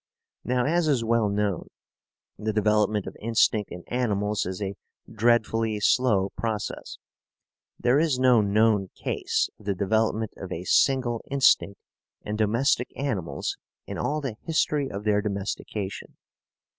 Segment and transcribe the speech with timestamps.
[0.43, 1.67] Now, as is well known,
[2.35, 4.73] the development of instinct in animals is a
[5.07, 6.97] dreadfully slow process.
[7.79, 11.79] There is no known case of the development of a single instinct
[12.23, 16.17] in domestic animals in all the history of their domestication.